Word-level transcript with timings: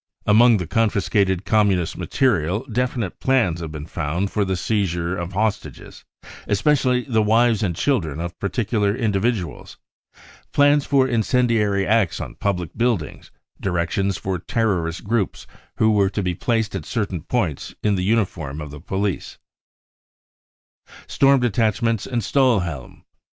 Among 0.25 0.57
the 0.57 0.65
confiscated 0.65 1.45
Communist 1.45 1.95
material 1.95 2.65
definite 2.65 3.19
plans 3.19 3.59
have 3.59 3.71
been 3.71 3.85
found 3.85 4.31
for 4.31 4.43
the 4.43 4.55
seizure 4.55 5.15
of 5.15 5.33
hostages, 5.33 6.05
especially 6.47 7.03
the 7.07 7.21
wives 7.21 7.61
and 7.61 7.75
children 7.75 8.19
of 8.19 8.39
particular 8.39 8.97
indivi 8.97 9.31
duals, 9.39 9.75
plans 10.53 10.87
for 10.87 11.07
incendiary 11.07 11.85
acts 11.85 12.19
on 12.19 12.33
public 12.33 12.75
buildings, 12.75 13.29
directions 13.59 14.17
for 14.17 14.39
terrorist 14.39 15.03
groups 15.03 15.45
who 15.75 15.91
were 15.91 16.09
to 16.09 16.23
be 16.23 16.33
placed 16.33 16.73
at 16.73 16.83
certain 16.83 17.21
points 17.21 17.75
in 17.83 17.93
the 17.93 18.03
uniform 18.03 18.59
of 18.59 18.71
the 18.71 18.81
police, 18.81 19.37
Stonlx 21.07 21.41
Detachments 21.41 22.07
and 22.07 22.23
Stahlhelm. 22.23 23.03